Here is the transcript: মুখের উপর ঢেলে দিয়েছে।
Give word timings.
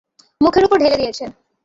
মুখের 0.41 0.63
উপর 0.65 0.77
ঢেলে 0.79 0.97
দিয়েছে। 0.97 1.23